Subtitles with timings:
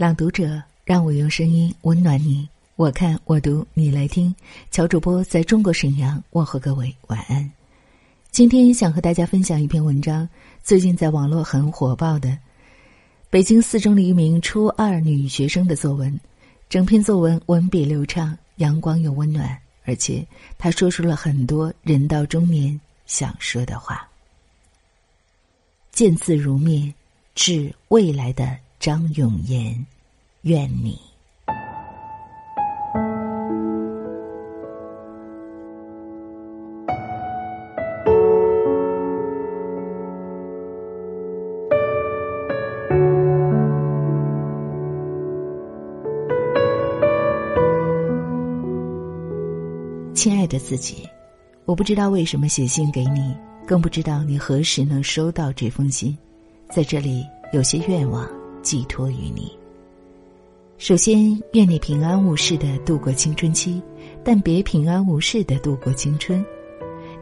[0.00, 2.48] 朗读者，让我用声音温暖你。
[2.76, 4.34] 我看我读，你来听。
[4.70, 7.52] 乔主播在中国沈阳问候各位晚安。
[8.30, 10.26] 今天想和大家分享一篇文章，
[10.62, 12.34] 最近在网络很火爆的
[13.28, 16.18] 北京四中的一名初二女学生的作文。
[16.70, 19.54] 整篇作文文笔流畅，阳光又温暖，
[19.84, 20.26] 而且
[20.56, 24.08] 她说出了很多人到中年想说的话。
[25.92, 26.94] 见字如面，
[27.34, 28.56] 致未来的。
[28.80, 29.84] 张永言，
[30.40, 30.98] 愿你，
[50.14, 51.06] 亲爱的自己，
[51.66, 53.36] 我不知道为什么写信给你，
[53.66, 56.16] 更不知道你何时能收到这封信，
[56.70, 58.39] 在这里有些愿望。
[58.62, 59.50] 寄托于你。
[60.78, 63.82] 首先，愿你平安无事的度过青春期，
[64.24, 66.44] 但别平安无事的度过青春。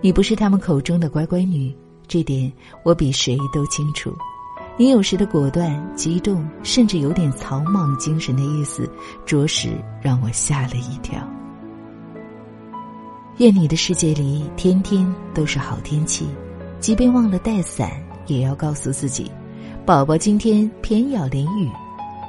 [0.00, 1.74] 你不是他们口中的乖乖女，
[2.06, 2.52] 这点
[2.84, 4.14] 我比谁都清楚。
[4.76, 8.88] 你有时的果断、激动，甚至有点草莽精神的意思，
[9.26, 11.18] 着实让我吓了一跳。
[13.38, 16.28] 愿你的世界里天天都是好天气，
[16.78, 17.90] 即便忘了带伞，
[18.28, 19.28] 也要告诉自己。
[19.88, 21.70] 宝宝今天偏要淋雨，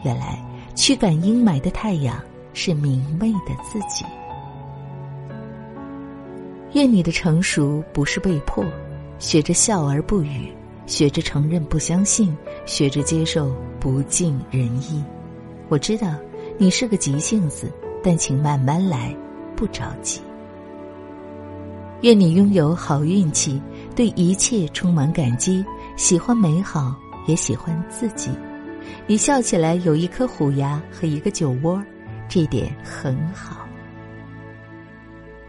[0.05, 0.41] 原来
[0.75, 2.17] 驱赶阴霾的太阳
[2.53, 4.05] 是明媚的自己。
[6.71, 8.63] 愿你的成熟不是被迫，
[9.17, 10.49] 学着笑而不语，
[10.85, 12.33] 学着承认不相信，
[12.65, 15.03] 学着接受不尽人意。
[15.67, 16.15] 我知道
[16.57, 17.69] 你是个急性子，
[18.01, 19.13] 但请慢慢来，
[19.57, 20.21] 不着急。
[22.03, 23.61] 愿你拥有好运气，
[23.97, 25.61] 对一切充满感激，
[25.97, 26.95] 喜欢美好。
[27.29, 28.31] 也喜欢自己，
[29.05, 31.79] 你笑起来有一颗虎牙和一个酒窝，
[32.27, 33.67] 这点很好。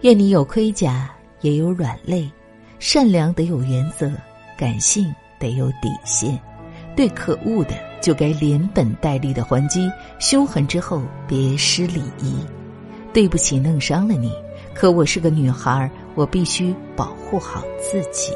[0.03, 2.31] 愿你有盔甲，也有软肋，
[2.78, 4.12] 善良得有原则，
[4.59, 6.38] 感性得有底线，
[6.94, 7.72] 对可恶的
[8.03, 12.44] 就该连本带利的还击，凶狠之后别失礼仪。
[13.15, 14.31] 对不起，弄伤了你，
[14.75, 18.34] 可我是个女孩，我必须保护好自己。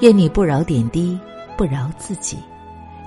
[0.00, 1.20] 愿你不饶点滴。
[1.62, 2.38] 不饶自己，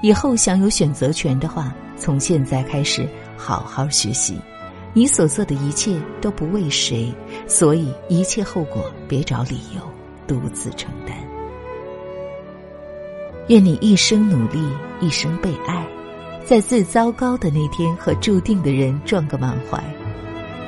[0.01, 3.05] 以后想有选择权的话，从现在开始
[3.35, 4.39] 好好学习。
[4.93, 7.13] 你所做的一切都不为谁，
[7.47, 9.81] 所以一切后果别找理由，
[10.25, 11.17] 独自承担。
[13.49, 14.65] 愿你一生努力，
[15.01, 15.85] 一生被爱，
[16.45, 19.83] 在最糟糕的那天和注定的人撞个满怀。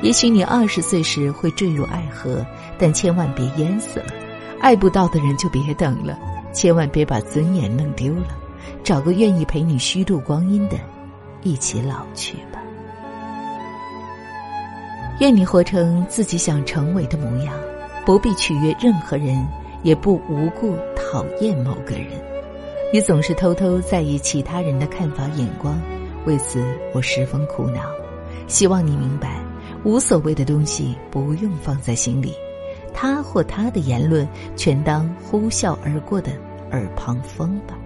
[0.02, 2.44] 也许你二十岁时会坠入爱河，
[2.78, 4.12] 但千万别淹死了。
[4.60, 6.18] 爱不到的人就别等了。
[6.52, 8.36] 千万别把尊严弄丢了，
[8.82, 10.76] 找个愿意陪你虚度光阴的，
[11.42, 12.62] 一起老去吧。
[15.20, 17.54] 愿你活成自己想成为的模样，
[18.06, 19.46] 不必取悦任何人，
[19.82, 22.06] 也不无故讨厌某个人。
[22.92, 25.78] 你总是偷偷在意其他人的看法眼光，
[26.24, 26.64] 为此
[26.94, 27.82] 我十分苦恼。
[28.46, 29.42] 希望你明白，
[29.84, 32.32] 无所谓的东西不用放在心里。
[33.00, 34.26] 他或他的言论，
[34.56, 36.32] 全当呼啸而过的
[36.72, 37.78] 耳旁风吧。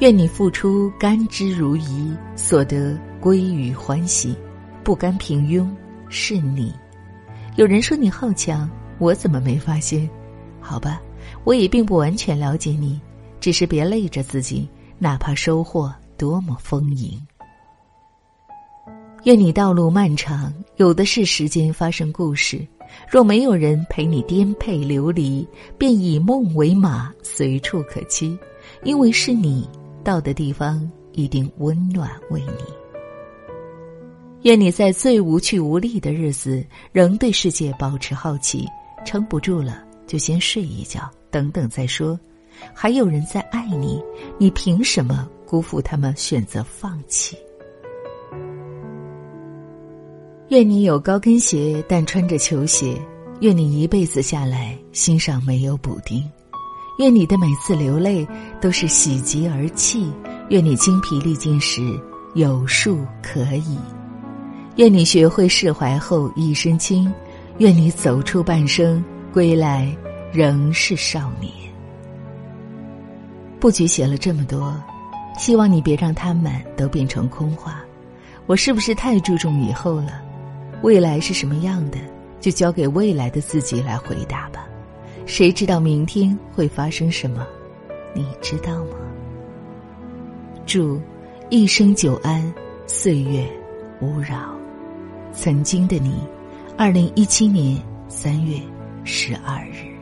[0.00, 4.36] 愿你付出甘之如饴，所得归于欢喜，
[4.82, 5.70] 不甘平庸
[6.08, 6.74] 是你。
[7.54, 8.68] 有人说你好强，
[8.98, 10.10] 我怎么没发现？
[10.60, 11.00] 好吧，
[11.44, 13.00] 我也并不完全了解你，
[13.38, 14.68] 只是别累着自己，
[14.98, 17.16] 哪怕收获多么丰盈。
[19.24, 22.60] 愿你道路漫长，有的是时间发生故事。
[23.10, 25.48] 若没有人陪你颠沛流离，
[25.78, 28.38] 便以梦为马，随处可栖。
[28.82, 29.66] 因为是你
[30.04, 32.64] 到的地方，一定温暖为你。
[34.42, 36.62] 愿你在最无趣无力的日子，
[36.92, 38.68] 仍对世界保持好奇。
[39.06, 42.18] 撑不住了，就先睡一觉，等等再说。
[42.74, 44.02] 还有人在爱你，
[44.38, 47.38] 你凭什么辜负他们选择放弃？
[50.48, 52.94] 愿你有高跟鞋，但穿着球鞋；
[53.40, 56.22] 愿你一辈子下来，心上没有补丁；
[56.98, 58.26] 愿你的每次流泪
[58.60, 60.12] 都是喜极而泣；
[60.50, 61.80] 愿你精疲力尽时
[62.34, 63.78] 有树可以；
[64.76, 67.10] 愿你学会释怀后一身轻；
[67.56, 69.02] 愿你走出半生，
[69.32, 69.90] 归来
[70.30, 71.50] 仍是少年。
[73.58, 74.76] 布局写了这么多，
[75.38, 77.82] 希望你别让他们都变成空话。
[78.44, 80.20] 我是不是太注重以后了？
[80.84, 81.96] 未来是什么样的，
[82.40, 84.68] 就交给未来的自己来回答吧。
[85.24, 87.46] 谁知道明天会发生什么？
[88.12, 88.98] 你知道吗？
[90.66, 91.00] 祝
[91.48, 92.52] 一生久安，
[92.86, 93.48] 岁月
[94.02, 94.54] 无扰。
[95.32, 96.22] 曾经的你，
[96.76, 98.60] 二零一七年三月
[99.04, 99.93] 十二日。